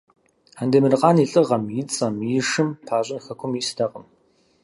Андемыркъан 0.61 1.17
и 1.23 1.25
лӀыгъэм 1.31 1.63
и 1.79 1.81
цӀэм 1.93 2.15
и 2.31 2.39
шым 2.49 2.69
пащӀын 2.85 3.19
хэкум 3.25 3.51
истэкъым. 3.61 4.05